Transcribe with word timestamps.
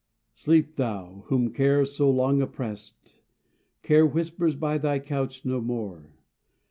SLEEP, 0.33 0.77
thou, 0.77 1.25
whom 1.27 1.53
Care 1.53 1.85
so 1.85 2.09
long 2.09 2.41
oppressed. 2.41 3.19
Care 3.83 4.03
whispers 4.03 4.55
by 4.55 4.79
thy 4.79 4.97
couch 4.97 5.45
no 5.45 5.61
more. 5.61 6.09